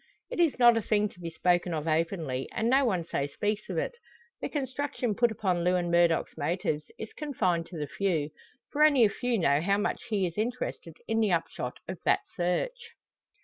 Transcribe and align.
It 0.31 0.39
is 0.39 0.57
not 0.57 0.77
a 0.77 0.81
thing 0.81 1.09
to 1.09 1.19
be 1.19 1.29
spoken 1.29 1.75
of 1.75 1.87
openly, 1.87 2.49
and 2.53 2.67
no 2.71 2.83
one 2.85 3.05
so 3.05 3.27
speaks 3.27 3.69
of 3.69 3.77
it. 3.77 3.91
The 4.41 4.49
construction 4.49 5.13
put 5.13 5.29
upon 5.31 5.63
Lewin 5.63 5.91
Murdock's 5.91 6.35
motives 6.35 6.85
is 6.97 7.13
confined 7.13 7.67
to 7.67 7.77
the 7.77 7.85
few; 7.85 8.31
for 8.71 8.83
only 8.83 9.05
a 9.05 9.09
few 9.09 9.37
know 9.37 9.61
how 9.61 9.77
much 9.77 10.05
he 10.09 10.25
is 10.25 10.39
interested 10.39 10.95
in 11.07 11.19
the 11.19 11.31
upshot 11.31 11.77
of 11.87 11.99
that 12.03 12.21
search. 12.35 12.93